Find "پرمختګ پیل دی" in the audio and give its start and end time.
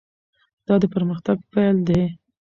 0.93-2.03